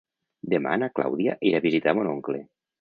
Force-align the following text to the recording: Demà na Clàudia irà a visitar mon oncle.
Demà 0.53 0.71
na 0.85 0.89
Clàudia 0.95 1.37
irà 1.53 1.63
a 1.63 1.67
visitar 1.69 1.97
mon 2.01 2.13
oncle. 2.17 2.45